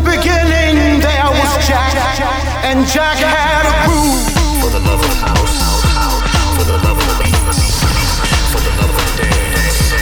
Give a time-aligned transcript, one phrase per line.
[0.00, 1.94] beginning there was Jack,
[2.64, 4.30] and Jack had a groove.
[4.60, 5.56] For the love of house,
[6.56, 7.06] for the love of
[8.52, 9.94] for the love of dance.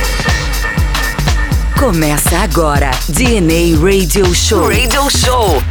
[1.78, 4.68] Começa agora DNA Radio Show.
[4.68, 5.62] Radio Show.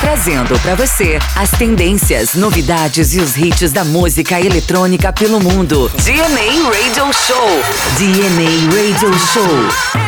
[0.00, 5.90] Trazendo para você as tendências, novidades e os hits da música eletrônica pelo mundo.
[6.02, 7.62] DNA Radio Show.
[7.98, 10.01] DNA Radio Show.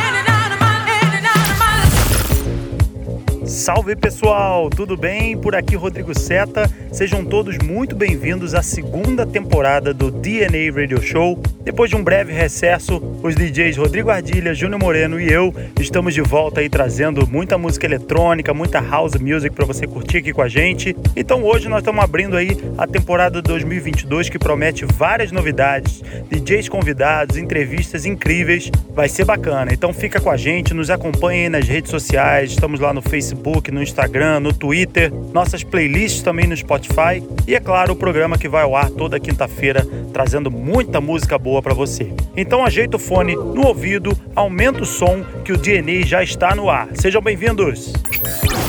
[3.64, 5.38] Salve pessoal, tudo bem?
[5.38, 6.70] Por aqui Rodrigo Seta.
[6.92, 11.40] Sejam todos muito bem-vindos à segunda temporada do DNA Radio Show.
[11.64, 16.20] Depois de um breve recesso, os DJs Rodrigo Ardilha, Júnior Moreno e eu estamos de
[16.20, 20.48] volta aí trazendo muita música eletrônica, muita house music para você curtir aqui com a
[20.48, 20.94] gente.
[21.16, 27.38] Então hoje nós estamos abrindo aí a temporada 2022 que promete várias novidades, DJs convidados,
[27.38, 28.70] entrevistas incríveis.
[28.94, 29.72] Vai ser bacana.
[29.72, 32.50] Então fica com a gente, nos acompanhe aí nas redes sociais.
[32.50, 37.54] Estamos lá no Facebook Facebook, no Instagram, no Twitter, nossas playlists também no Spotify e,
[37.54, 41.74] é claro, o programa que vai ao ar toda quinta-feira, trazendo muita música boa para
[41.74, 42.12] você.
[42.36, 46.68] Então ajeita o fone no ouvido, aumenta o som que o DNA já está no
[46.68, 46.88] ar.
[46.94, 47.92] Sejam bem-vindos!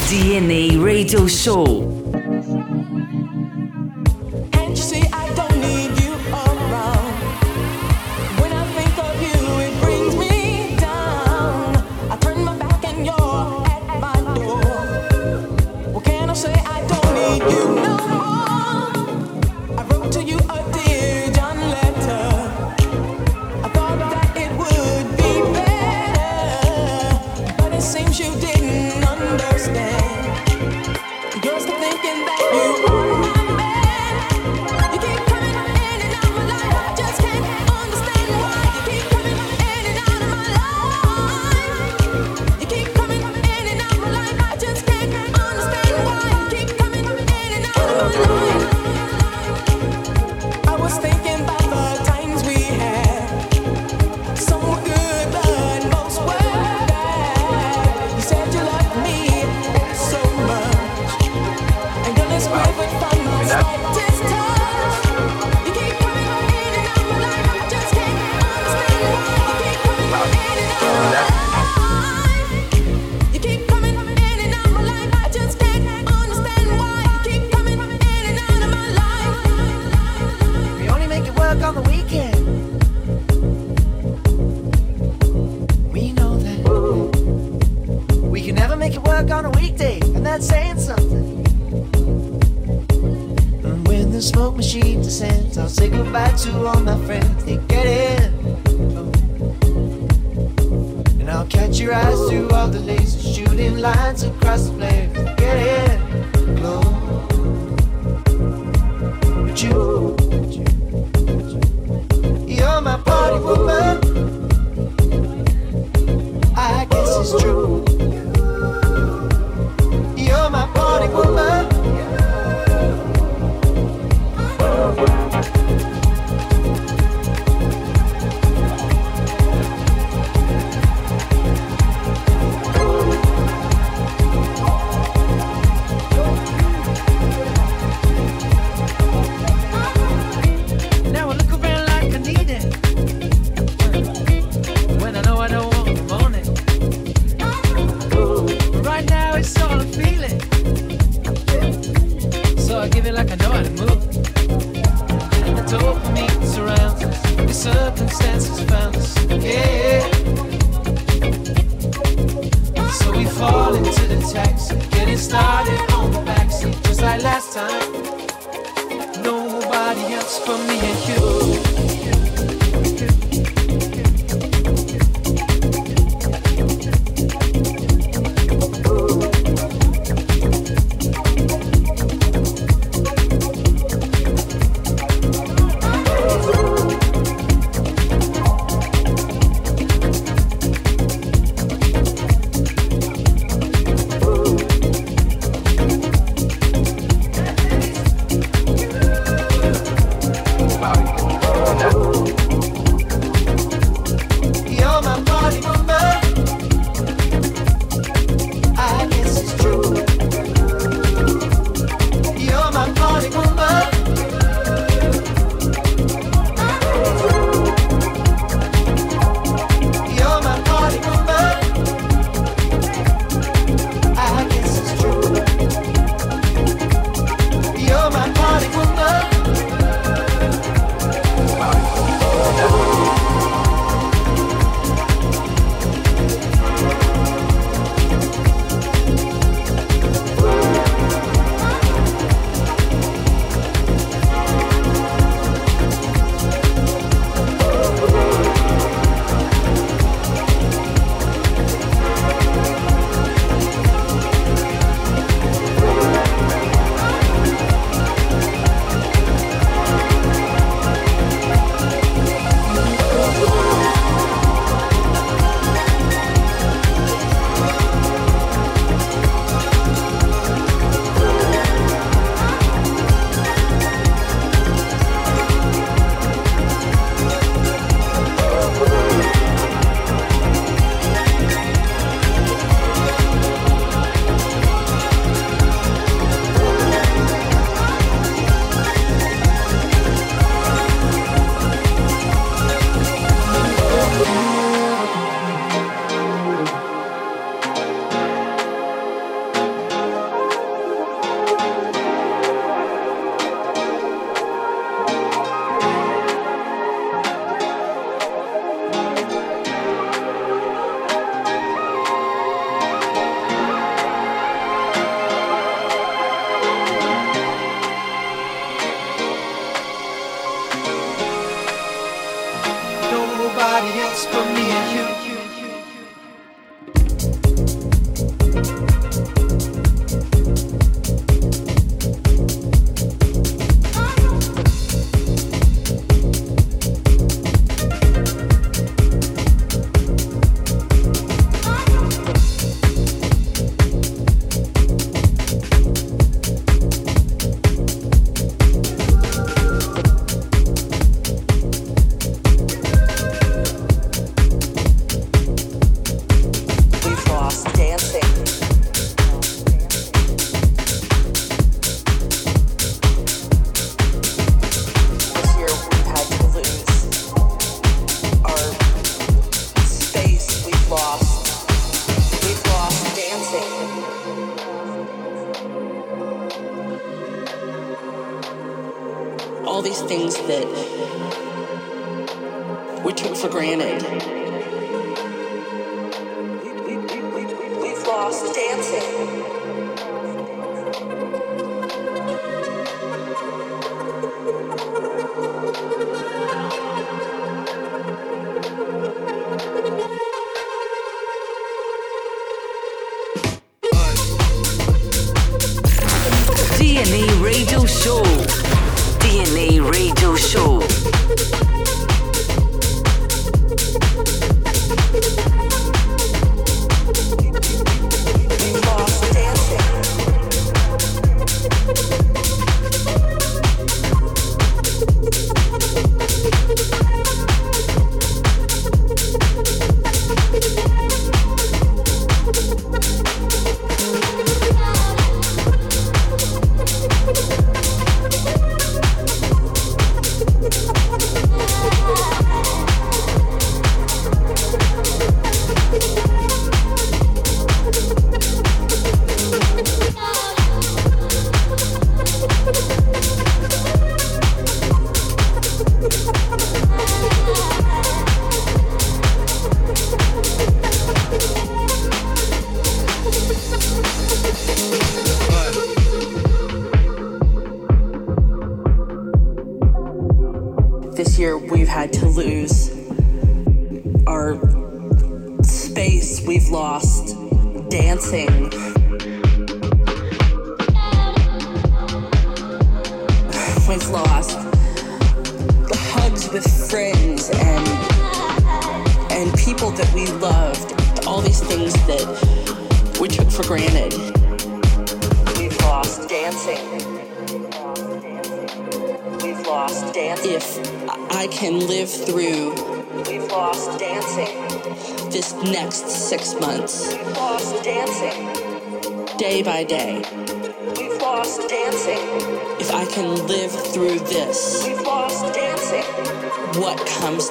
[0.09, 2.05] DNA Radio Show.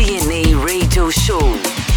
[0.00, 1.89] DNA Radio Show.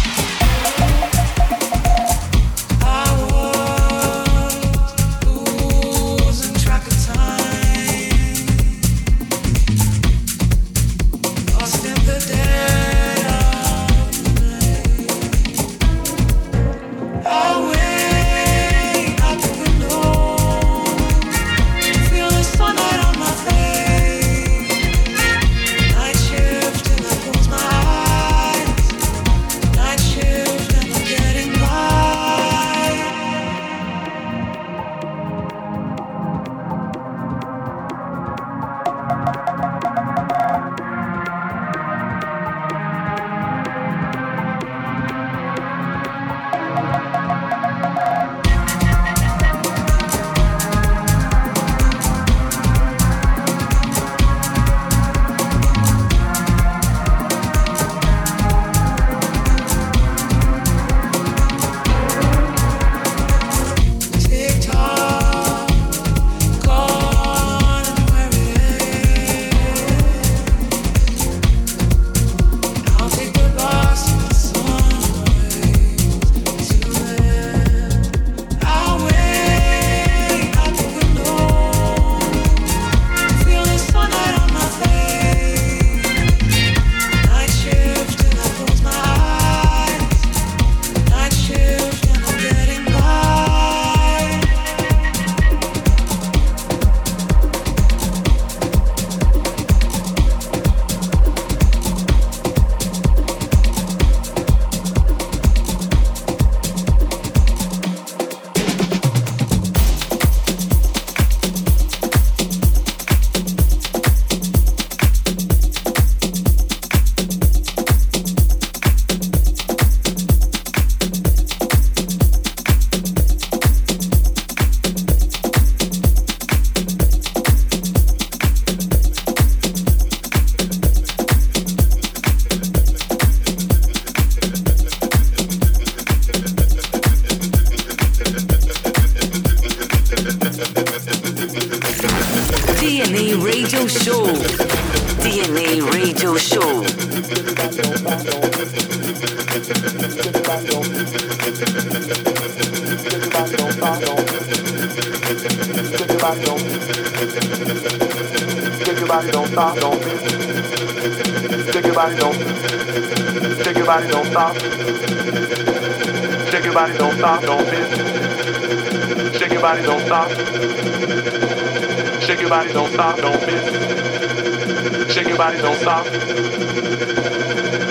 [172.94, 175.12] stop, don't miss.
[175.12, 176.06] Shake your body, don't stop.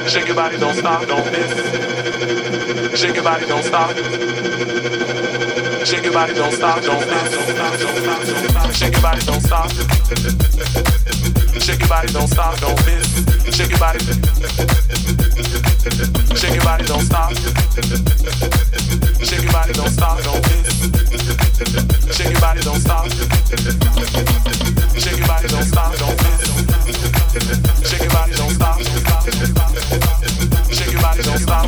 [0.07, 1.51] Shake your body, don't stop, don't miss.
[2.97, 3.89] Shake your body, don't stop.
[5.85, 7.31] Shake your body, don't stop, don't miss.
[8.79, 9.69] Shake your body, don't stop.
[11.59, 13.55] Shake your body, don't stop, don't miss.
[13.55, 13.99] Shake your body.
[16.39, 17.33] Shake your body, don't stop.
[19.21, 22.15] Shake your body, don't stop, don't miss.
[22.15, 24.22] Shake your body, don't stop.
[25.43, 25.51] Shake
[28.01, 28.33] your body,
[31.23, 31.63] don't stop.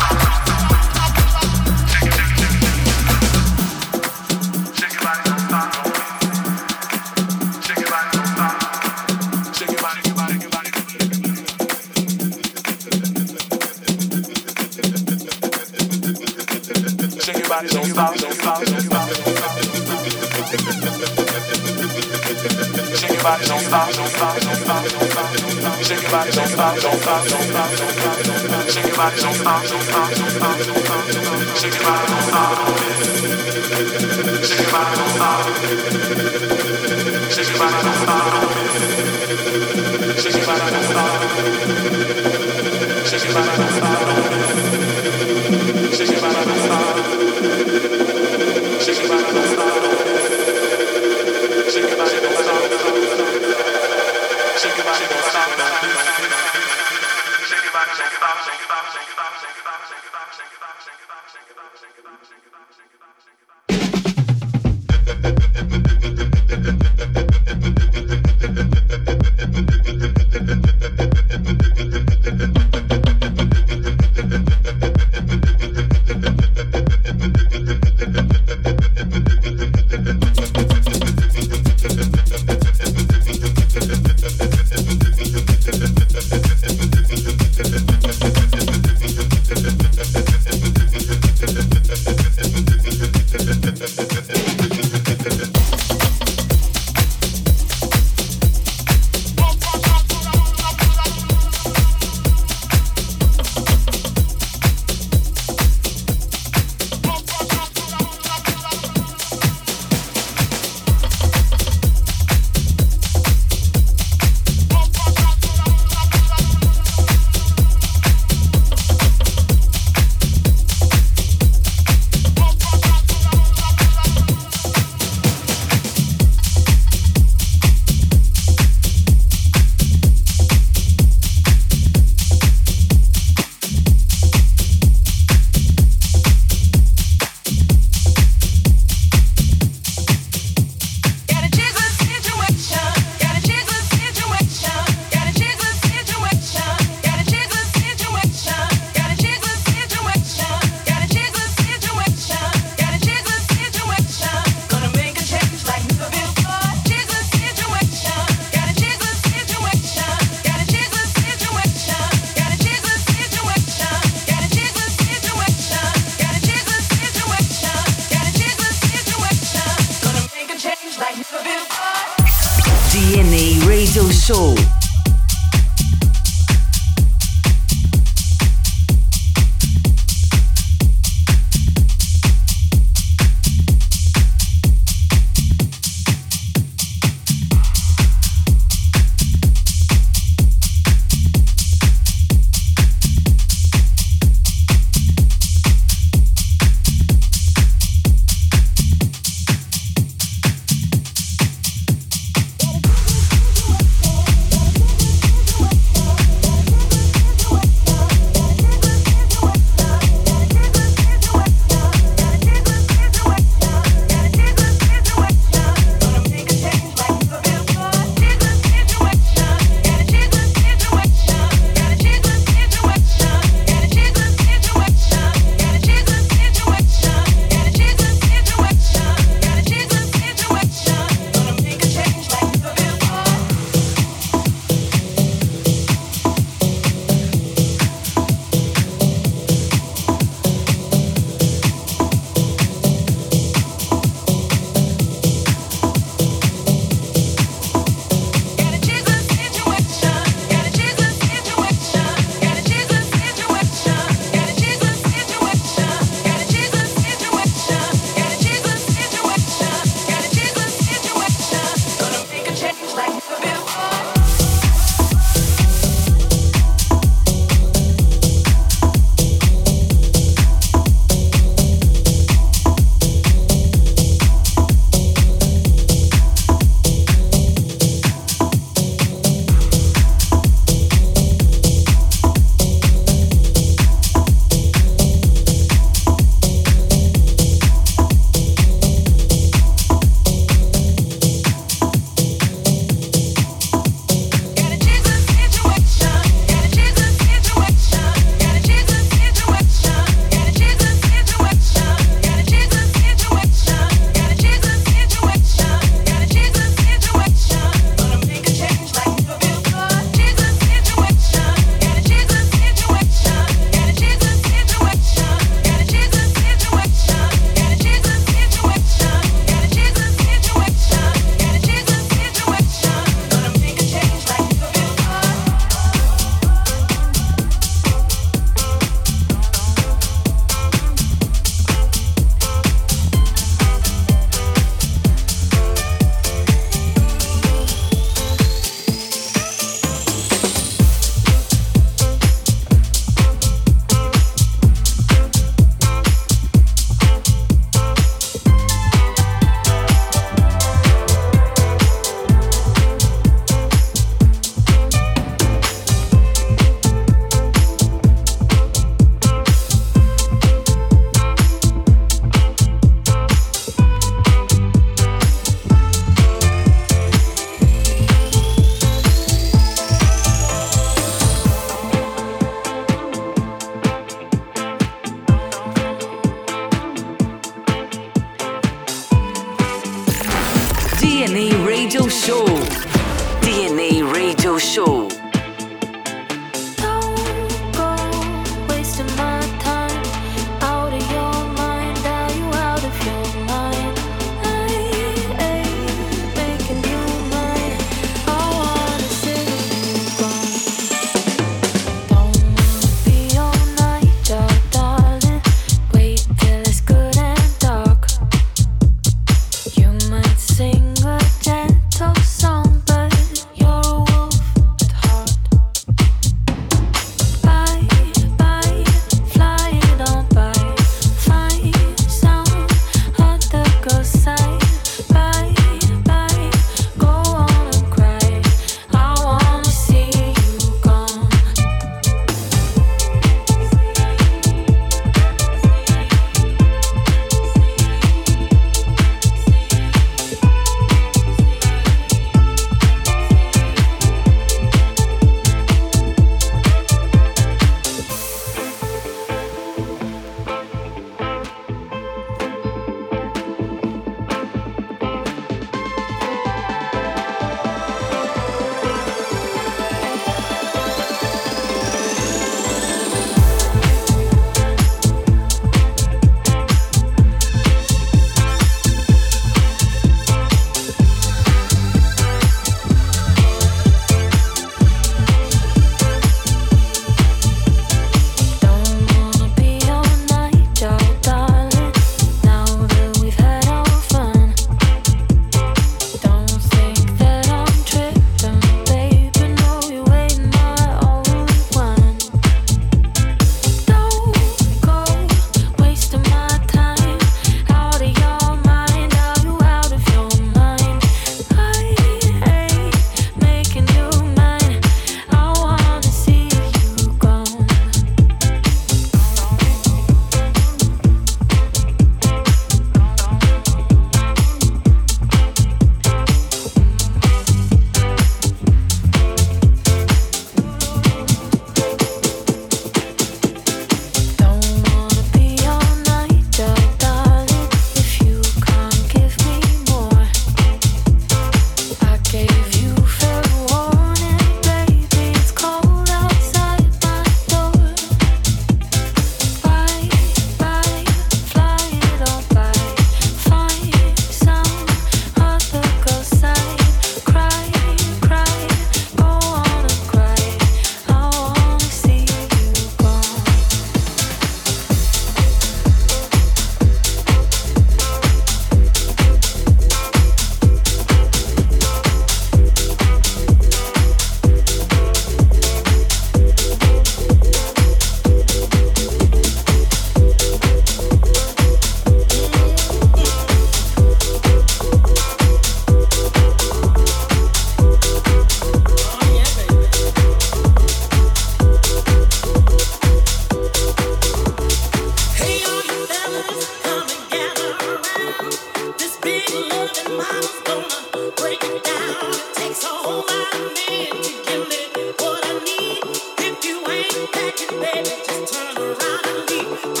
[599.31, 600.00] Around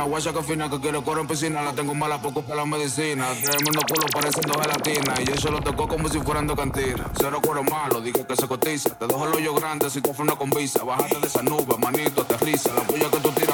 [0.00, 1.60] una guacha que fina que quiere correr en piscina.
[1.60, 3.26] La tengo mala poco para la medicina.
[3.34, 5.14] Tremendo culo pareciendo gelatina.
[5.20, 7.10] Y yo lo tocó como si fueran de cantina.
[7.20, 8.94] Cero cuero malo, dije que se cotiza.
[8.98, 10.84] Te dejo el hoyo grande si te una convisa.
[10.84, 12.72] Bájate de esa nube, manito, aterriza.
[12.74, 13.49] La puya que tú tiras.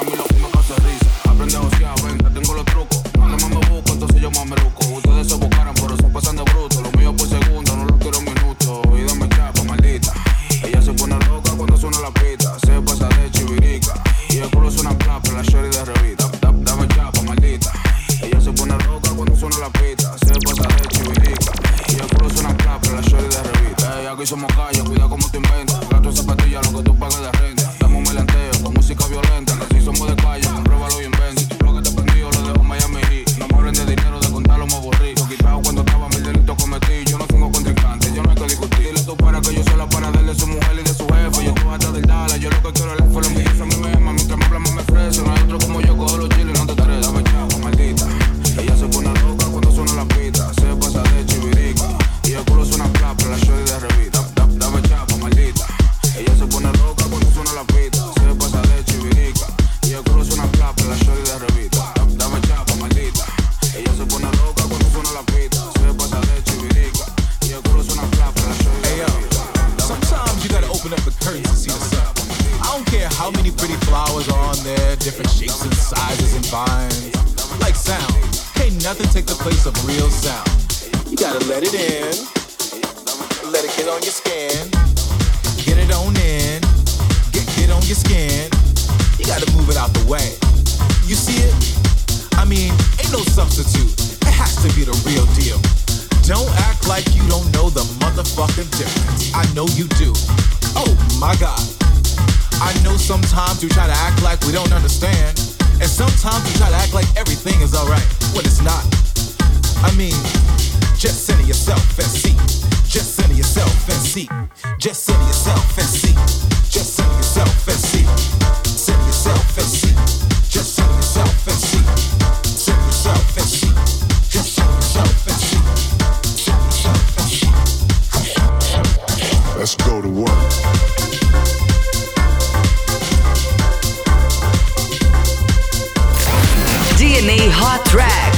[137.85, 138.33] track.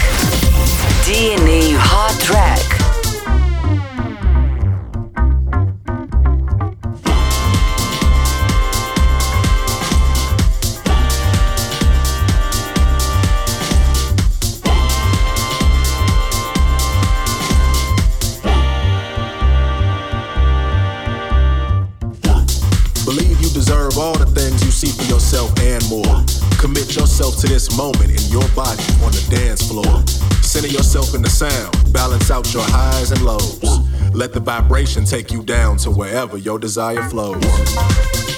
[1.05, 1.58] DNA.
[31.15, 33.59] In the sound, balance out your highs and lows.
[34.13, 38.28] Let the vibration take you down to wherever your desire flows.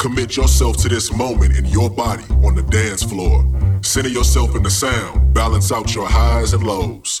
[0.00, 3.44] Commit yourself to this moment in your body on the dance floor.
[3.82, 7.20] Center yourself in the sound, balance out your highs and lows.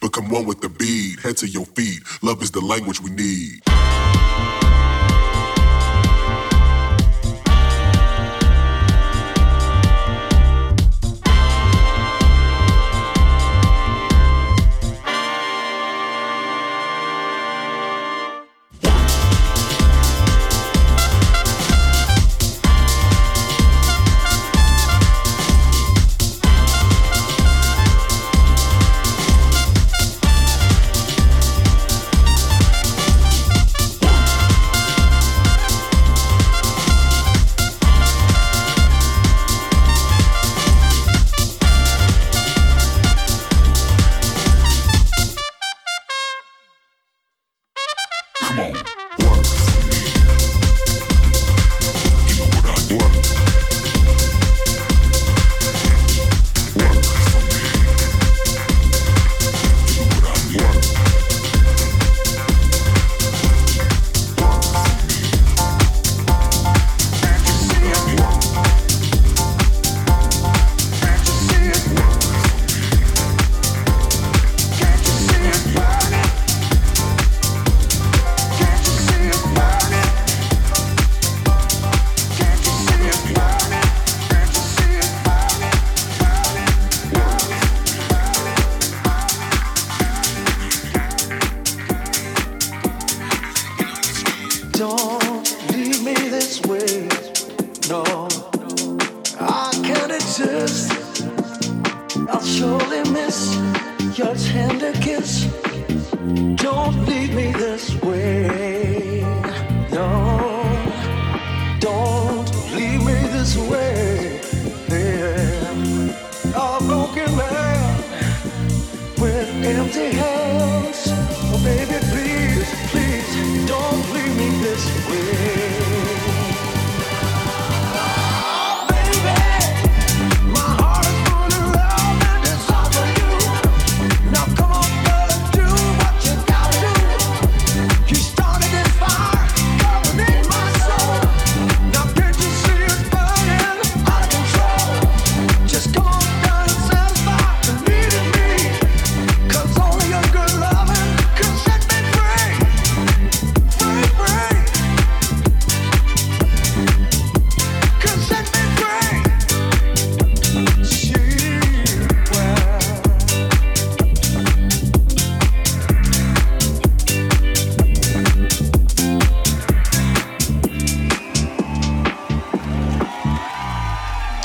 [0.00, 2.02] Become one with the beat, head to your feet.
[2.22, 3.62] Love is the language we need.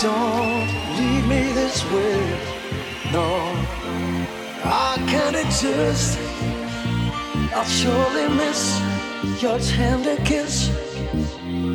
[0.03, 0.67] Don't
[0.99, 2.19] leave me this way.
[3.13, 3.25] No,
[4.65, 6.19] I can't exist.
[7.55, 8.81] I'll surely miss
[9.41, 10.67] your tender kiss.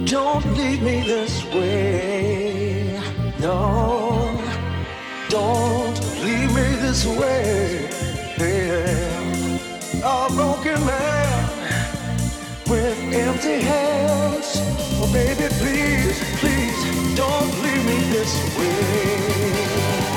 [0.05, 3.01] Don't leave me this way.
[3.41, 4.39] No,
[5.31, 7.89] don't leave me this way.
[10.05, 11.49] A broken man
[12.69, 14.49] with empty hands.
[15.01, 16.78] Oh, baby, please, please,
[17.19, 20.08] don't leave me this way.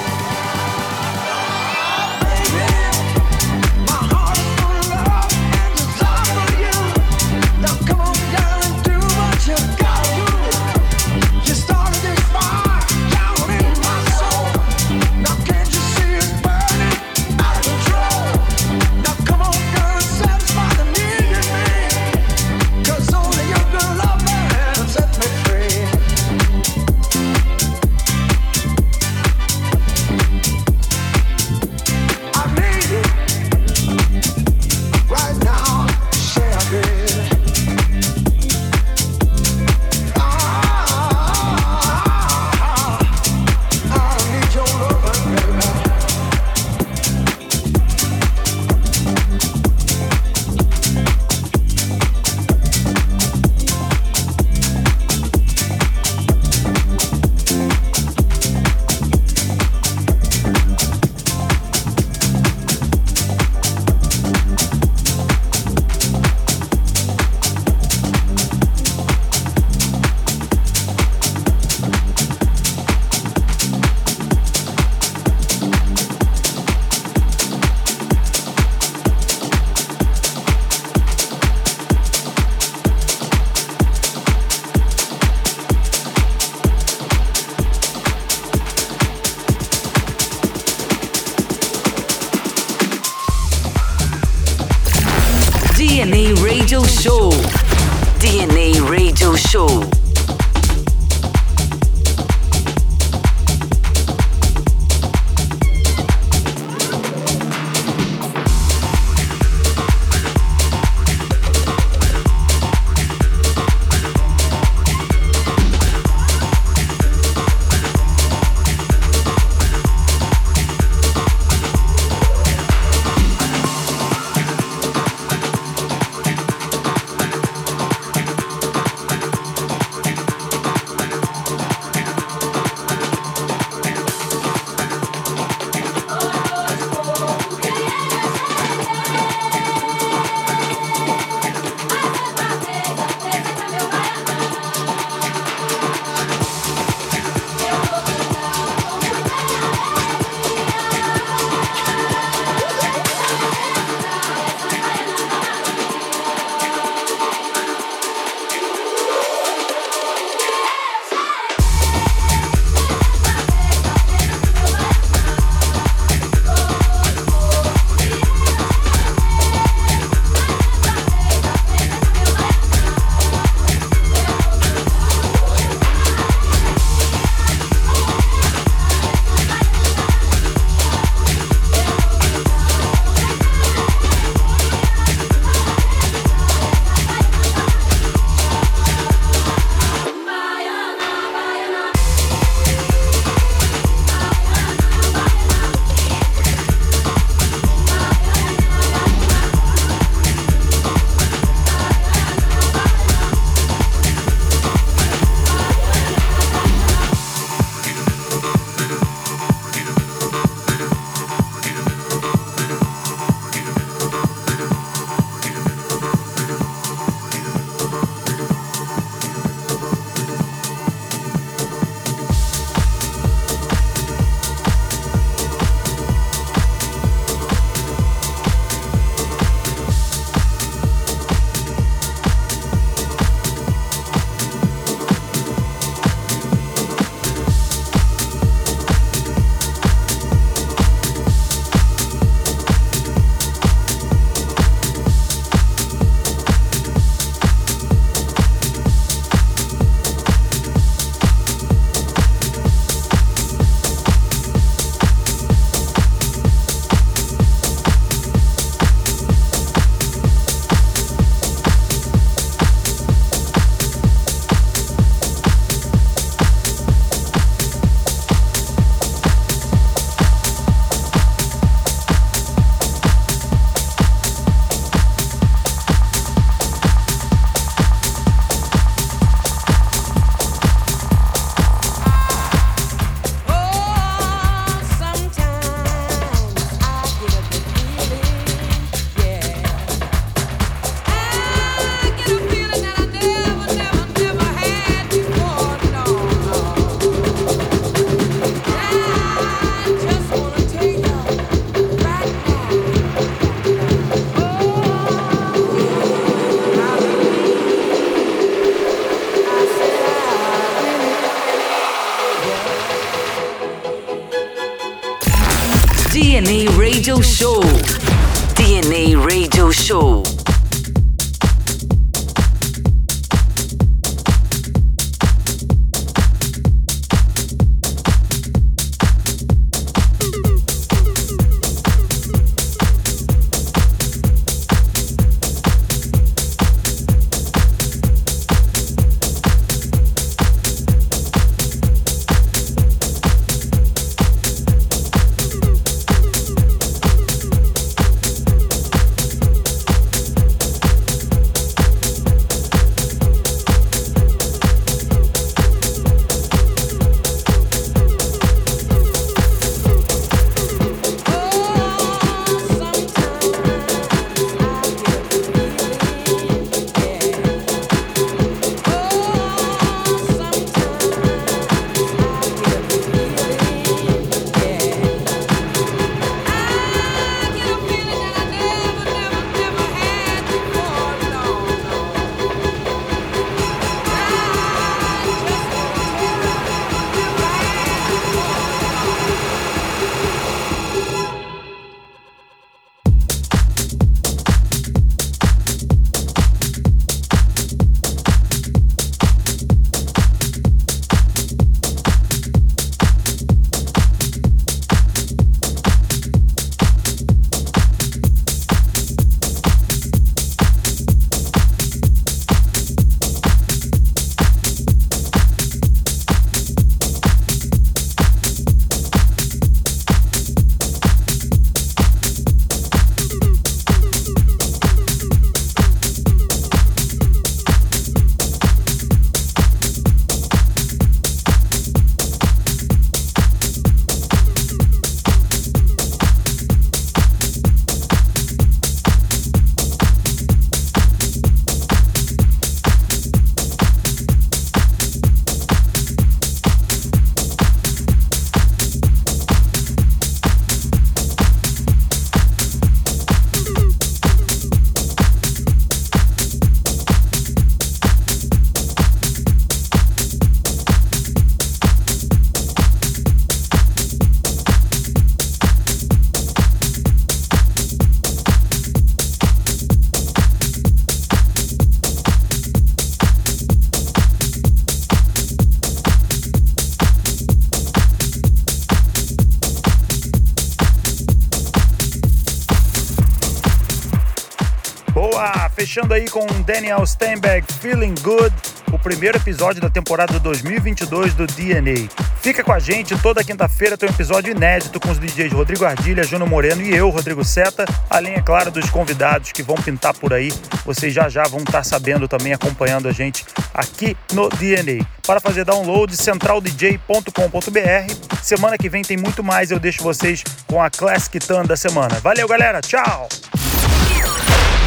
[485.92, 488.56] Fechando aí com Daniel Steinberg, Feeling Good,
[488.94, 492.08] o primeiro episódio da temporada 2022 do DNA.
[492.42, 496.24] Fica com a gente, toda quinta-feira tem um episódio inédito com os DJs Rodrigo Ardilha,
[496.24, 500.34] Júnior Moreno e eu, Rodrigo Seta, além, é claro, dos convidados que vão pintar por
[500.34, 500.50] aí.
[500.86, 505.06] Vocês já já vão estar sabendo também, acompanhando a gente aqui no DNA.
[505.28, 508.38] Para fazer download, centraldj.com.br.
[508.42, 512.18] Semana que vem tem muito mais, eu deixo vocês com a Classic Tan da semana.
[512.22, 512.80] Valeu, galera!
[512.80, 513.28] Tchau!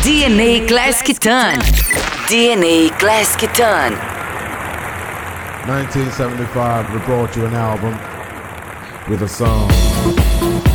[0.05, 1.59] DNA Classic Ton.
[2.28, 3.92] DNA Classic Ton.
[5.66, 7.98] 1975, we brought you an album
[9.09, 10.73] with a song.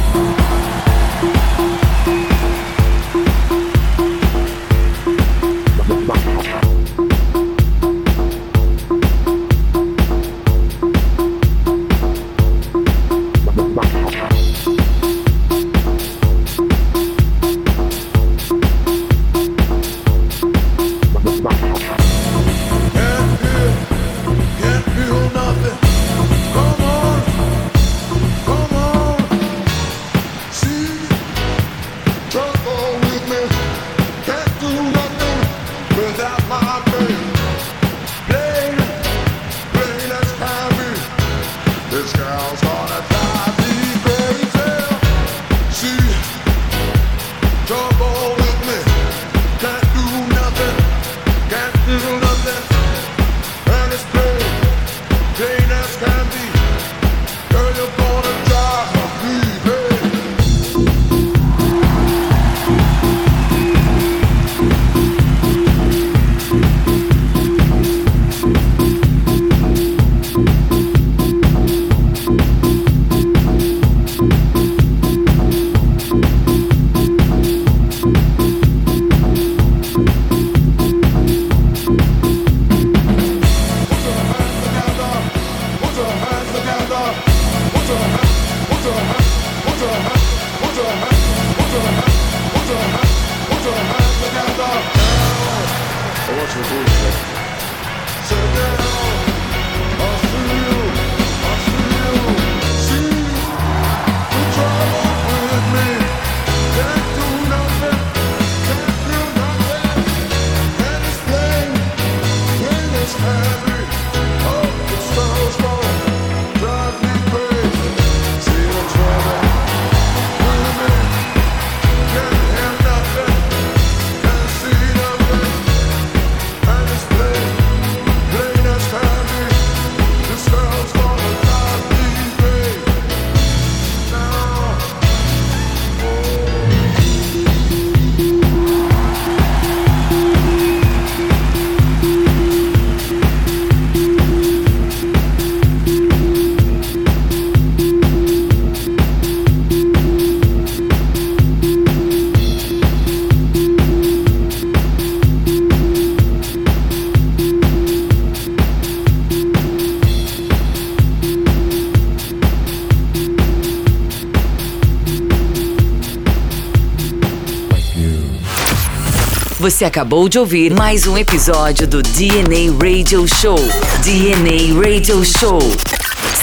[169.79, 173.55] Você acabou de ouvir mais um episódio do DNA Radio Show.
[174.03, 175.57] DNA Radio Show.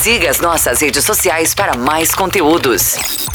[0.01, 3.26] Siga as nossas redes sociais para mais conteúdos.